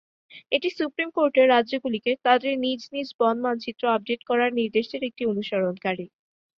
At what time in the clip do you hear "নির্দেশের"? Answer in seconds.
4.59-5.01